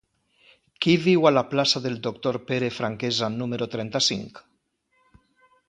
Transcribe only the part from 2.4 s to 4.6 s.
Pere Franquesa número trenta-cinc?